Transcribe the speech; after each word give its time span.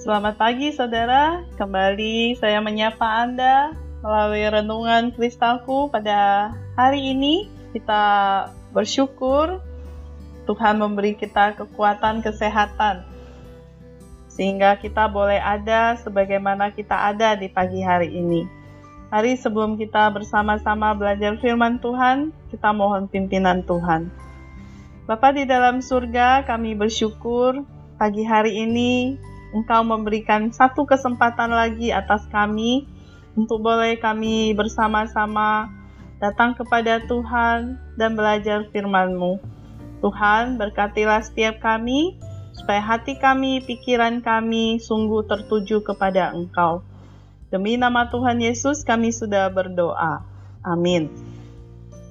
Selamat 0.00 0.40
pagi 0.40 0.72
saudara, 0.72 1.44
kembali 1.60 2.32
saya 2.40 2.64
menyapa 2.64 3.04
Anda 3.04 3.76
melalui 4.00 4.48
renungan 4.48 5.12
kristalku 5.12 5.92
pada 5.92 6.48
hari 6.72 7.12
ini. 7.12 7.52
Kita 7.76 8.48
bersyukur 8.72 9.60
Tuhan 10.48 10.80
memberi 10.80 11.20
kita 11.20 11.52
kekuatan 11.52 12.24
kesehatan 12.24 13.04
sehingga 14.32 14.80
kita 14.80 15.04
boleh 15.04 15.36
ada 15.36 16.00
sebagaimana 16.00 16.72
kita 16.72 16.96
ada 16.96 17.36
di 17.36 17.52
pagi 17.52 17.84
hari 17.84 18.08
ini. 18.08 18.48
Hari 19.12 19.36
sebelum 19.36 19.76
kita 19.76 20.08
bersama-sama 20.16 20.96
belajar 20.96 21.36
firman 21.44 21.76
Tuhan, 21.76 22.32
kita 22.48 22.72
mohon 22.72 23.04
pimpinan 23.04 23.60
Tuhan. 23.68 24.08
Bapa 25.04 25.36
di 25.36 25.44
dalam 25.44 25.84
surga, 25.84 26.48
kami 26.48 26.72
bersyukur 26.72 27.68
pagi 28.00 28.24
hari 28.24 28.64
ini 28.64 29.28
Engkau 29.50 29.82
memberikan 29.82 30.54
satu 30.54 30.86
kesempatan 30.86 31.50
lagi 31.50 31.90
atas 31.90 32.26
kami 32.30 32.86
untuk 33.34 33.62
boleh 33.66 33.98
kami 33.98 34.54
bersama-sama 34.54 35.70
datang 36.22 36.54
kepada 36.54 37.02
Tuhan 37.08 37.80
dan 37.98 38.14
belajar 38.14 38.68
firman-Mu. 38.70 39.40
Tuhan, 40.00 40.56
berkatilah 40.56 41.20
setiap 41.24 41.60
kami, 41.60 42.16
supaya 42.56 42.80
hati 42.80 43.16
kami, 43.16 43.64
pikiran 43.64 44.20
kami 44.24 44.80
sungguh 44.80 45.26
tertuju 45.28 45.82
kepada 45.84 46.32
Engkau. 46.32 46.84
Demi 47.50 47.74
nama 47.74 48.06
Tuhan 48.06 48.38
Yesus 48.38 48.86
kami 48.86 49.10
sudah 49.10 49.50
berdoa. 49.50 50.22
Amin. 50.62 51.10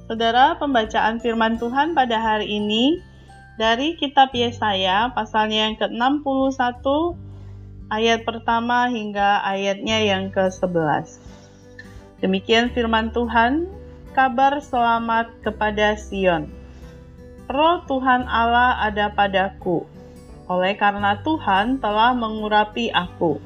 Saudara, 0.09 0.57
pembacaan 0.57 1.21
firman 1.21 1.61
Tuhan 1.61 1.93
pada 1.93 2.17
hari 2.17 2.59
ini 2.59 2.99
dari 3.61 3.93
kitab 3.95 4.33
Yesaya 4.33 5.13
pasalnya 5.13 5.69
yang 5.69 5.75
ke-61 5.77 6.81
ayat 7.89 8.21
pertama 8.21 8.85
hingga 8.87 9.41
ayatnya 9.41 9.97
yang 10.05 10.29
ke-11. 10.29 11.17
Demikian 12.21 12.69
firman 12.69 13.09
Tuhan, 13.09 13.65
kabar 14.13 14.61
selamat 14.61 15.33
kepada 15.41 15.97
Sion. 15.97 16.53
Roh 17.49 17.81
Tuhan 17.89 18.29
Allah 18.29 18.77
ada 18.85 19.09
padaku, 19.09 19.89
oleh 20.45 20.77
karena 20.77 21.17
Tuhan 21.25 21.81
telah 21.81 22.13
mengurapi 22.13 22.93
aku. 22.93 23.41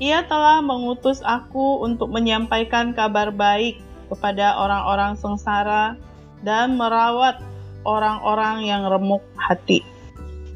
Ia 0.00 0.24
telah 0.24 0.64
mengutus 0.64 1.20
aku 1.20 1.84
untuk 1.84 2.08
menyampaikan 2.08 2.96
kabar 2.96 3.28
baik 3.28 3.84
kepada 4.08 4.56
orang-orang 4.56 5.12
sengsara 5.20 6.00
dan 6.40 6.80
merawat 6.80 7.36
orang-orang 7.84 8.64
yang 8.64 8.88
remuk 8.88 9.20
hati 9.36 9.84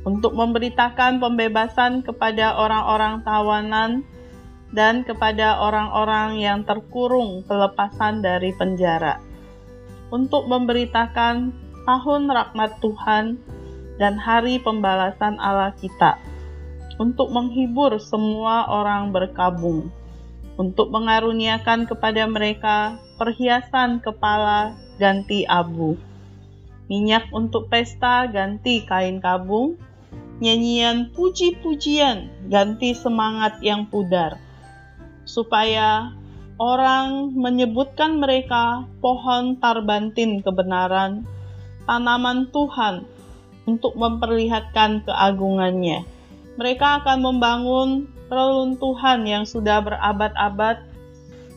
untuk 0.05 0.37
memberitakan 0.37 1.17
pembebasan 1.17 2.05
kepada 2.05 2.61
orang-orang 2.61 3.25
tawanan 3.25 3.91
dan 4.77 5.01
kepada 5.03 5.57
orang-orang 5.65 6.41
yang 6.45 6.61
terkurung 6.67 7.41
pelepasan 7.49 8.21
dari 8.21 8.53
penjara, 8.53 9.23
untuk 10.13 10.45
memberitakan 10.45 11.57
tahun 11.89 12.23
rahmat 12.29 12.85
Tuhan 12.85 13.41
dan 13.97 14.21
hari 14.21 14.61
pembalasan 14.61 15.41
Allah 15.41 15.73
kita, 15.81 16.21
untuk 17.01 17.33
menghibur 17.33 17.97
semua 17.97 18.69
orang 18.69 19.09
berkabung, 19.15 19.89
untuk 20.61 20.93
mengaruniakan 20.93 21.89
kepada 21.89 22.29
mereka 22.29 22.99
perhiasan 23.17 24.03
kepala 24.03 24.75
ganti 24.99 25.47
abu, 25.47 25.95
minyak 26.91 27.31
untuk 27.31 27.71
pesta 27.71 28.27
ganti 28.27 28.83
kain 28.83 29.23
kabung, 29.23 29.79
nyanyian 30.43 31.15
puji-pujian 31.15 32.51
ganti 32.51 32.95
semangat 32.97 33.59
yang 33.63 33.87
pudar, 33.87 34.39
supaya 35.23 36.11
orang 36.59 37.35
menyebutkan 37.35 38.19
mereka 38.19 38.87
pohon 38.99 39.59
tarbantin 39.59 40.43
kebenaran, 40.43 41.27
tanaman 41.87 42.51
Tuhan 42.51 43.07
untuk 43.65 43.95
memperlihatkan 43.95 45.07
keagungannya. 45.07 46.07
Mereka 46.55 47.03
akan 47.03 47.19
membangun 47.19 47.89
reluntuhan 48.31 49.27
yang 49.27 49.45
sudah 49.47 49.83
berabad-abad 49.83 50.83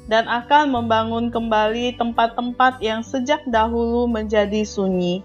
dan 0.07 0.25
akan 0.25 0.71
membangun 0.71 1.29
kembali 1.29 1.99
tempat-tempat 1.99 2.79
yang 2.79 3.03
sejak 3.03 3.43
dahulu 3.45 4.07
menjadi 4.07 4.63
sunyi 4.63 5.21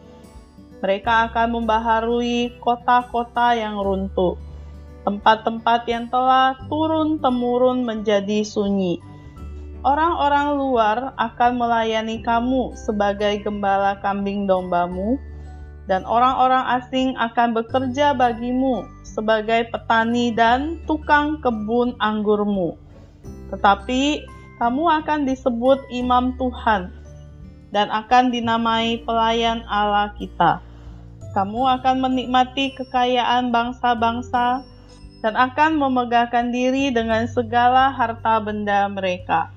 mereka 0.83 1.31
akan 1.31 1.63
membaharui 1.63 2.59
kota-kota 2.59 3.55
yang 3.55 3.79
runtuh, 3.79 4.35
tempat-tempat 5.07 5.87
yang 5.87 6.11
telah 6.11 6.59
turun-temurun 6.67 7.87
menjadi 7.87 8.43
sunyi. 8.43 8.99
Orang-orang 9.87 10.59
luar 10.59 10.99
akan 11.15 11.59
melayani 11.59 12.19
kamu 12.27 12.75
sebagai 12.75 13.47
gembala 13.47 14.03
kambing 14.03 14.51
dombamu, 14.51 15.23
dan 15.87 16.03
orang-orang 16.03 16.83
asing 16.83 17.15
akan 17.15 17.55
bekerja 17.55 18.15
bagimu 18.15 18.83
sebagai 19.07 19.71
petani 19.71 20.35
dan 20.35 20.83
tukang 20.87 21.39
kebun 21.43 21.95
anggurmu. 22.03 22.75
Tetapi 23.55 24.27
kamu 24.59 24.85
akan 25.03 25.27
disebut 25.27 25.83
imam 25.91 26.35
Tuhan 26.39 26.91
dan 27.75 27.91
akan 27.91 28.31
dinamai 28.31 29.03
pelayan 29.03 29.67
Allah 29.67 30.15
kita 30.15 30.72
kamu 31.33 31.81
akan 31.81 31.97
menikmati 32.05 32.77
kekayaan 32.77 33.49
bangsa-bangsa 33.49 34.61
dan 35.25 35.35
akan 35.35 35.81
memegahkan 35.81 36.53
diri 36.53 36.93
dengan 36.93 37.25
segala 37.25 37.89
harta 37.89 38.37
benda 38.45 38.85
mereka. 38.93 39.49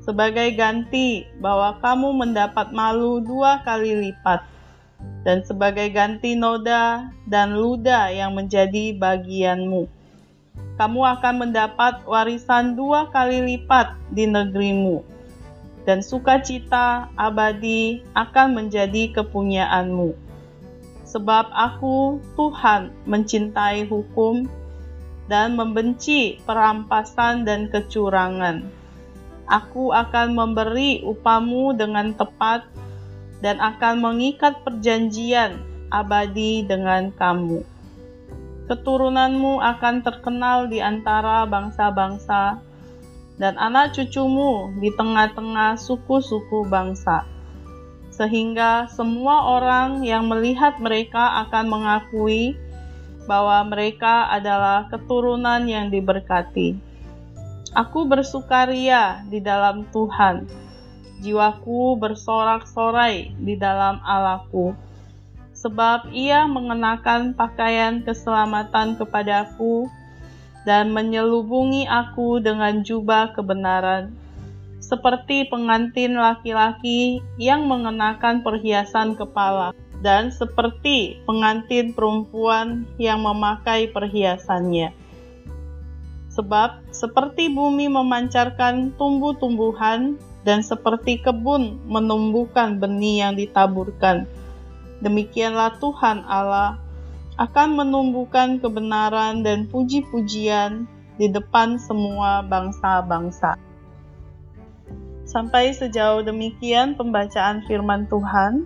Sebagai 0.00 0.56
ganti 0.56 1.28
bahwa 1.44 1.76
kamu 1.84 2.16
mendapat 2.16 2.72
malu 2.72 3.20
dua 3.20 3.60
kali 3.60 3.92
lipat, 4.08 4.40
dan 5.28 5.44
sebagai 5.44 5.92
ganti 5.92 6.32
noda 6.32 7.12
dan 7.28 7.52
luda 7.52 8.08
yang 8.08 8.32
menjadi 8.32 8.96
bagianmu. 8.96 9.84
Kamu 10.80 11.00
akan 11.04 11.34
mendapat 11.44 12.00
warisan 12.08 12.72
dua 12.78 13.12
kali 13.12 13.44
lipat 13.44 13.92
di 14.14 14.24
negerimu, 14.24 15.04
dan 15.84 16.00
sukacita 16.00 17.12
abadi 17.18 18.00
akan 18.16 18.56
menjadi 18.56 19.12
kepunyaanmu 19.12 20.27
sebab 21.08 21.48
aku, 21.48 22.20
Tuhan, 22.36 22.92
mencintai 23.08 23.88
hukum 23.88 24.44
dan 25.28 25.56
membenci 25.56 26.36
perampasan 26.44 27.48
dan 27.48 27.72
kecurangan. 27.72 28.68
Aku 29.48 29.96
akan 29.96 30.36
memberi 30.36 31.00
upamu 31.00 31.72
dengan 31.72 32.12
tepat 32.12 32.68
dan 33.40 33.56
akan 33.56 34.04
mengikat 34.04 34.60
perjanjian 34.60 35.56
abadi 35.88 36.68
dengan 36.68 37.08
kamu. 37.16 37.64
Keturunanmu 38.68 39.64
akan 39.64 40.04
terkenal 40.04 40.68
di 40.68 40.84
antara 40.84 41.48
bangsa-bangsa, 41.48 42.60
dan 43.38 43.54
anak 43.56 43.96
cucumu 43.96 44.68
di 44.76 44.92
tengah-tengah 44.92 45.78
suku-suku 45.78 46.66
bangsa 46.68 47.37
sehingga 48.18 48.90
semua 48.90 49.46
orang 49.46 50.02
yang 50.02 50.26
melihat 50.26 50.82
mereka 50.82 51.46
akan 51.46 51.70
mengakui 51.70 52.58
bahwa 53.30 53.62
mereka 53.70 54.26
adalah 54.34 54.90
keturunan 54.90 55.62
yang 55.70 55.86
diberkati. 55.86 56.74
Aku 57.78 58.10
bersukaria 58.10 59.22
di 59.30 59.38
dalam 59.38 59.86
Tuhan, 59.94 60.50
jiwaku 61.22 61.94
bersorak-sorai 61.94 63.38
di 63.38 63.54
dalam 63.54 64.02
Allahku, 64.02 64.74
sebab 65.54 66.10
Ia 66.10 66.50
mengenakan 66.50 67.38
pakaian 67.38 68.02
keselamatan 68.02 68.98
kepadaku 68.98 69.86
dan 70.66 70.90
menyelubungi 70.90 71.86
aku 71.86 72.42
dengan 72.42 72.82
jubah 72.82 73.30
kebenaran 73.30 74.10
seperti 74.78 75.46
pengantin 75.50 76.16
laki-laki 76.16 77.20
yang 77.36 77.66
mengenakan 77.66 78.40
perhiasan 78.46 79.18
kepala, 79.18 79.74
dan 79.98 80.30
seperti 80.30 81.18
pengantin 81.26 81.90
perempuan 81.90 82.86
yang 83.02 83.26
memakai 83.26 83.90
perhiasannya. 83.90 84.94
Sebab 86.30 86.94
seperti 86.94 87.50
bumi 87.50 87.90
memancarkan 87.90 88.94
tumbuh-tumbuhan 88.94 90.14
dan 90.46 90.62
seperti 90.62 91.18
kebun 91.18 91.82
menumbuhkan 91.90 92.78
benih 92.78 93.26
yang 93.26 93.34
ditaburkan, 93.34 94.30
demikianlah 95.02 95.74
Tuhan 95.82 96.22
Allah 96.30 96.78
akan 97.42 97.74
menumbuhkan 97.74 98.62
kebenaran 98.62 99.42
dan 99.42 99.66
puji-pujian 99.66 100.86
di 101.18 101.26
depan 101.26 101.74
semua 101.78 102.46
bangsa-bangsa. 102.46 103.58
Sampai 105.28 105.76
sejauh 105.76 106.24
demikian 106.24 106.96
pembacaan 106.96 107.60
firman 107.68 108.08
Tuhan. 108.08 108.64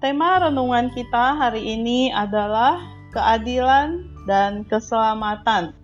Tema 0.00 0.48
renungan 0.48 0.88
kita 0.96 1.36
hari 1.36 1.76
ini 1.76 2.08
adalah 2.08 2.80
keadilan 3.12 4.00
dan 4.24 4.64
keselamatan. 4.64 5.76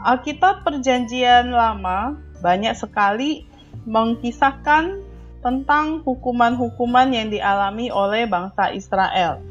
Alkitab 0.00 0.64
Perjanjian 0.64 1.52
Lama 1.52 2.16
banyak 2.40 2.72
sekali 2.72 3.44
mengkisahkan 3.84 5.04
tentang 5.44 6.00
hukuman-hukuman 6.08 7.12
yang 7.12 7.28
dialami 7.28 7.92
oleh 7.92 8.24
bangsa 8.24 8.72
Israel. 8.72 9.44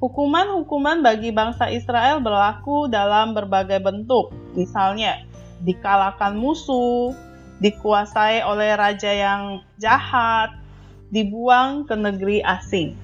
Hukuman-hukuman 0.00 1.04
bagi 1.04 1.28
bangsa 1.28 1.68
Israel 1.68 2.24
berlaku 2.24 2.88
dalam 2.88 3.36
berbagai 3.36 3.84
bentuk, 3.84 4.32
misalnya 4.56 5.20
dikalahkan 5.64 6.36
musuh, 6.36 7.16
dikuasai 7.60 8.44
oleh 8.44 8.76
raja 8.76 9.08
yang 9.08 9.64
jahat, 9.80 10.52
dibuang 11.08 11.88
ke 11.88 11.94
negeri 11.96 12.44
asing. 12.44 12.98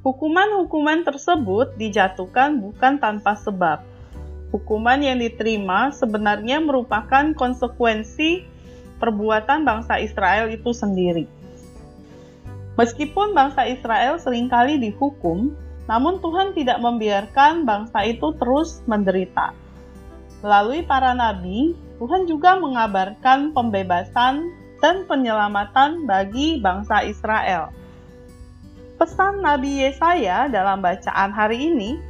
Hukuman-hukuman 0.00 1.04
tersebut 1.04 1.76
dijatuhkan 1.76 2.56
bukan 2.56 2.96
tanpa 3.02 3.36
sebab, 3.36 3.84
hukuman 4.48 4.96
yang 5.02 5.20
diterima 5.20 5.92
sebenarnya 5.92 6.62
merupakan 6.62 7.36
konsekuensi 7.36 8.46
perbuatan 8.96 9.64
bangsa 9.64 10.00
Israel 10.00 10.48
itu 10.48 10.72
sendiri. 10.72 11.28
Meskipun 12.80 13.36
bangsa 13.36 13.68
Israel 13.68 14.16
sering 14.16 14.48
kali 14.48 14.80
dihukum, 14.80 15.52
namun 15.84 16.22
Tuhan 16.22 16.56
tidak 16.56 16.78
membiarkan 16.80 17.68
bangsa 17.68 18.06
itu 18.06 18.32
terus 18.40 18.80
menderita. 18.86 19.52
Melalui 20.40 20.80
para 20.84 21.12
nabi, 21.12 21.76
Tuhan 22.00 22.24
juga 22.24 22.56
mengabarkan 22.56 23.52
pembebasan 23.52 24.48
dan 24.80 25.04
penyelamatan 25.04 26.08
bagi 26.08 26.56
bangsa 26.56 27.04
Israel. 27.04 27.68
Pesan 28.96 29.44
Nabi 29.44 29.84
Yesaya 29.84 30.48
dalam 30.48 30.80
bacaan 30.80 31.32
hari 31.32 31.72
ini 31.72 32.00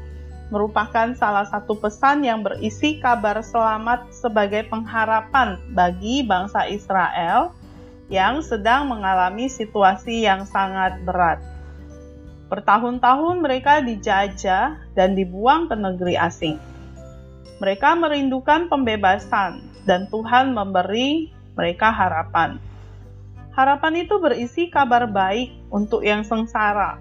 merupakan 0.51 1.15
salah 1.15 1.47
satu 1.47 1.79
pesan 1.79 2.27
yang 2.27 2.43
berisi 2.43 2.99
kabar 2.99 3.39
selamat 3.43 4.11
sebagai 4.11 4.67
pengharapan 4.67 5.59
bagi 5.75 6.27
bangsa 6.27 6.67
Israel 6.67 7.55
yang 8.11 8.43
sedang 8.43 8.91
mengalami 8.91 9.47
situasi 9.47 10.27
yang 10.27 10.43
sangat 10.47 10.99
berat. 11.07 11.39
Bertahun-tahun 12.51 13.39
mereka 13.39 13.79
dijajah 13.79 14.91
dan 14.99 15.15
dibuang 15.15 15.71
ke 15.71 15.79
negeri 15.79 16.19
asing. 16.19 16.70
Mereka 17.61 17.93
merindukan 18.01 18.73
pembebasan, 18.73 19.61
dan 19.85 20.09
Tuhan 20.09 20.57
memberi 20.57 21.29
mereka 21.57 21.93
harapan. 21.93 22.57
Harapan 23.53 24.07
itu 24.07 24.17
berisi 24.17 24.73
kabar 24.73 25.05
baik 25.05 25.53
untuk 25.69 26.01
yang 26.01 26.25
sengsara, 26.25 26.97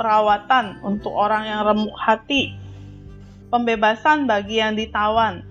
perawatan 0.00 0.80
untuk 0.80 1.12
orang 1.12 1.44
yang 1.44 1.60
remuk 1.68 1.92
hati, 2.00 2.56
pembebasan 3.52 4.24
bagi 4.24 4.62
yang 4.62 4.72
ditawan, 4.78 5.44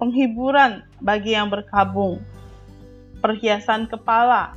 penghiburan 0.00 0.86
bagi 1.02 1.36
yang 1.36 1.52
berkabung, 1.52 2.22
perhiasan 3.20 3.90
kepala, 3.90 4.56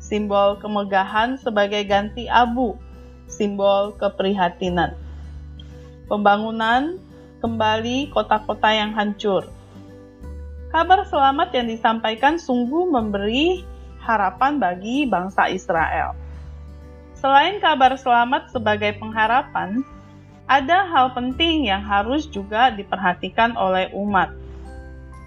simbol 0.00 0.58
kemegahan 0.58 1.36
sebagai 1.38 1.84
ganti 1.86 2.26
abu, 2.26 2.74
simbol 3.28 3.94
keprihatinan. 4.00 4.96
Pembangunan 6.10 6.98
kembali 7.40 8.12
kota-kota 8.12 8.68
yang 8.70 8.92
hancur. 8.92 9.48
Kabar 10.70 11.02
selamat 11.08 11.50
yang 11.56 11.66
disampaikan 11.66 12.38
sungguh 12.38 12.86
memberi 12.86 13.66
harapan 14.04 14.60
bagi 14.62 15.08
bangsa 15.08 15.50
Israel. 15.50 16.14
Selain 17.18 17.58
kabar 17.58 17.98
selamat 17.98 18.54
sebagai 18.54 18.96
pengharapan, 18.96 19.82
ada 20.48 20.86
hal 20.88 21.12
penting 21.12 21.68
yang 21.68 21.82
harus 21.82 22.24
juga 22.28 22.70
diperhatikan 22.70 23.58
oleh 23.58 23.90
umat. 23.92 24.32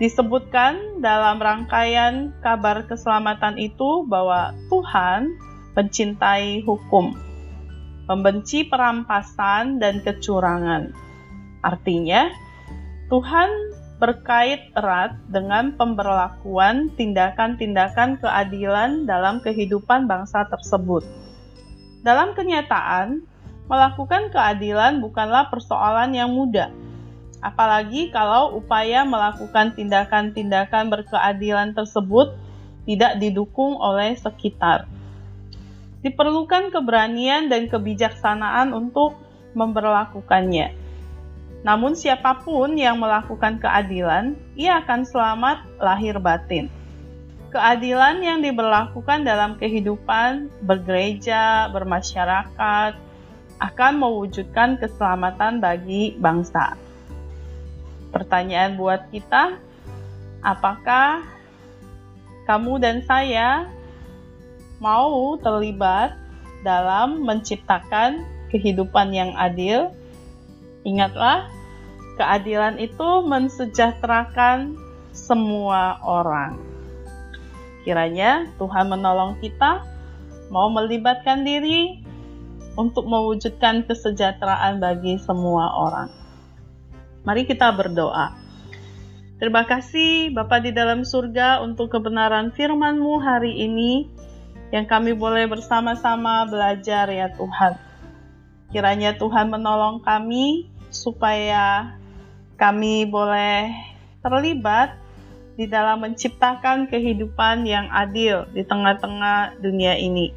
Disebutkan 0.01 0.99
dalam 1.05 1.37
rangkaian 1.37 2.33
kabar 2.41 2.83
keselamatan 2.89 3.61
itu 3.61 4.03
bahwa 4.09 4.51
Tuhan 4.67 5.37
mencintai 5.77 6.65
hukum, 6.65 7.13
membenci 8.09 8.65
perampasan 8.65 9.77
dan 9.77 10.01
kecurangan. 10.01 11.12
Artinya, 11.63 12.29
Tuhan 13.07 13.49
berkait 14.03 14.69
erat 14.75 15.15
dengan 15.31 15.73
pemberlakuan 15.79 16.91
tindakan-tindakan 16.99 18.19
keadilan 18.19 19.07
dalam 19.07 19.39
kehidupan 19.39 20.11
bangsa 20.11 20.43
tersebut 20.51 21.07
dalam 22.03 22.35
kenyataan, 22.35 23.23
melakukan 23.71 24.27
keadilan 24.27 24.99
bukanlah 24.99 25.47
persoalan 25.47 26.11
yang 26.11 26.35
mudah, 26.35 26.67
apalagi 27.39 28.11
kalau 28.11 28.59
upaya 28.59 29.07
melakukan 29.07 29.71
tindakan-tindakan 29.71 30.91
berkeadilan 30.91 31.71
tersebut 31.71 32.35
tidak 32.83 33.23
didukung 33.23 33.79
oleh 33.79 34.19
sekitar. 34.19 34.83
Diperlukan 36.03 36.75
keberanian 36.75 37.47
dan 37.47 37.71
kebijaksanaan 37.71 38.75
untuk 38.75 39.15
memperlakukannya. 39.55 40.75
Namun, 41.63 41.95
siapa 41.95 42.43
pun 42.43 42.75
yang 42.75 42.99
melakukan 42.99 43.57
keadilan, 43.57 44.35
ia 44.59 44.83
akan 44.83 45.07
selamat 45.07 45.63
lahir 45.79 46.19
batin 46.19 46.67
keadilan 47.53 48.25
yang 48.25 48.41
diberlakukan 48.41 49.21
dalam 49.21 49.53
kehidupan 49.61 50.49
bergereja, 50.65 51.69
bermasyarakat, 51.69 52.97
akan 53.61 53.93
mewujudkan 54.01 54.81
keselamatan 54.81 55.61
bagi 55.61 56.17
bangsa. 56.17 56.73
Pertanyaan 58.09 58.73
buat 58.73 59.05
kita, 59.13 59.61
apakah 60.41 61.21
kamu 62.49 62.81
dan 62.81 62.97
saya 63.05 63.69
mau 64.81 65.37
terlibat 65.37 66.17
dalam 66.65 67.21
menciptakan 67.21 68.25
kehidupan 68.49 69.13
yang 69.13 69.31
adil? 69.37 69.93
Ingatlah, 70.83 71.47
keadilan 72.19 72.79
itu 72.79 73.09
mensejahterakan 73.23 74.75
semua 75.15 75.99
orang. 76.03 76.59
Kiranya 77.83 78.47
Tuhan 78.55 78.87
menolong 78.91 79.39
kita 79.43 79.83
mau 80.51 80.71
melibatkan 80.71 81.43
diri 81.43 82.03
untuk 82.79 83.05
mewujudkan 83.05 83.85
kesejahteraan 83.85 84.81
bagi 84.81 85.19
semua 85.21 85.71
orang. 85.77 86.09
Mari 87.23 87.47
kita 87.47 87.71
berdoa. 87.71 88.35
Terima 89.37 89.67
kasih 89.67 90.31
Bapa 90.31 90.63
di 90.63 90.71
dalam 90.71 91.03
surga 91.03 91.59
untuk 91.63 91.91
kebenaran 91.91 92.55
firman-Mu 92.55 93.19
hari 93.19 93.67
ini 93.67 94.07
yang 94.71 94.87
kami 94.87 95.13
boleh 95.13 95.45
bersama-sama 95.45 96.47
belajar 96.49 97.11
ya 97.11 97.29
Tuhan. 97.35 97.75
Kiranya 98.73 99.13
Tuhan 99.19 99.53
menolong 99.53 100.01
kami 100.01 100.72
supaya 100.93 101.97
kami 102.55 103.09
boleh 103.09 103.73
terlibat 104.21 104.95
di 105.59 105.69
dalam 105.69 106.01
menciptakan 106.01 106.89
kehidupan 106.89 107.65
yang 107.65 107.89
adil 107.93 108.45
di 108.53 108.65
tengah-tengah 108.65 109.57
dunia 109.61 109.97
ini. 109.97 110.33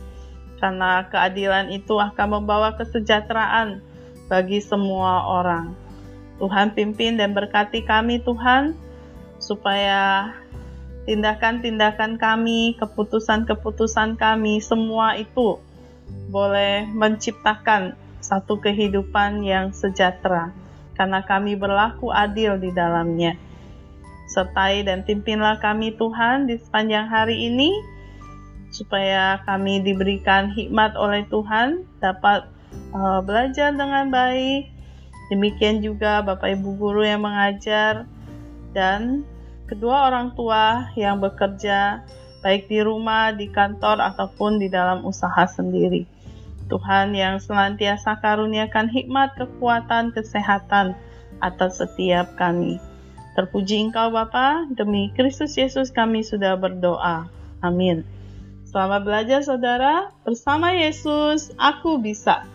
Karena 0.57 1.05
keadilan 1.09 1.69
itu 1.73 2.01
akan 2.01 2.41
membawa 2.41 2.73
kesejahteraan 2.77 3.85
bagi 4.27 4.59
semua 4.61 5.25
orang. 5.29 5.77
Tuhan 6.37 6.77
pimpin 6.77 7.17
dan 7.17 7.33
berkati 7.33 7.85
kami 7.85 8.21
Tuhan, 8.21 8.77
supaya 9.41 10.33
tindakan-tindakan 11.09 12.21
kami, 12.21 12.77
keputusan-keputusan 12.77 14.21
kami, 14.21 14.61
semua 14.61 15.17
itu 15.17 15.57
boleh 16.29 16.85
menciptakan 16.93 17.97
satu 18.27 18.59
kehidupan 18.59 19.47
yang 19.47 19.71
sejahtera, 19.71 20.51
karena 20.99 21.23
kami 21.23 21.55
berlaku 21.55 22.11
adil 22.11 22.59
di 22.59 22.75
dalamnya. 22.75 23.39
Sertai 24.27 24.83
dan 24.83 25.07
pimpinlah 25.07 25.63
kami 25.63 25.95
Tuhan 25.95 26.51
di 26.51 26.59
sepanjang 26.59 27.07
hari 27.07 27.47
ini, 27.47 27.71
supaya 28.75 29.39
kami 29.47 29.79
diberikan 29.87 30.51
hikmat 30.51 30.99
oleh 30.99 31.23
Tuhan, 31.31 31.87
dapat 32.03 32.51
uh, 32.91 33.23
belajar 33.23 33.71
dengan 33.71 34.11
baik. 34.11 34.75
Demikian 35.31 35.83
juga 35.83 36.23
Bapak 36.27 36.59
Ibu 36.59 36.79
guru 36.79 37.07
yang 37.07 37.23
mengajar 37.23 38.07
dan 38.75 39.23
kedua 39.71 40.11
orang 40.11 40.35
tua 40.39 40.91
yang 40.95 41.19
bekerja 41.19 42.03
baik 42.47 42.71
di 42.71 42.79
rumah, 42.79 43.35
di 43.35 43.51
kantor 43.51 43.99
ataupun 44.15 44.63
di 44.63 44.71
dalam 44.71 45.03
usaha 45.03 45.47
sendiri. 45.51 46.16
Tuhan 46.67 47.15
yang 47.15 47.39
senantiasa 47.39 48.19
karuniakan 48.19 48.91
hikmat, 48.91 49.39
kekuatan, 49.39 50.11
kesehatan 50.11 50.99
atas 51.39 51.79
setiap 51.79 52.35
kami. 52.35 52.83
Terpuji 53.37 53.87
Engkau 53.87 54.09
Bapa, 54.11 54.65
demi 54.73 55.13
Kristus 55.13 55.55
Yesus 55.55 55.93
kami 55.93 56.25
sudah 56.25 56.57
berdoa. 56.57 57.29
Amin. 57.61 58.03
Selamat 58.67 59.05
belajar 59.07 59.41
saudara, 59.45 60.11
bersama 60.25 60.73
Yesus 60.75 61.53
aku 61.61 62.01
bisa. 62.01 62.49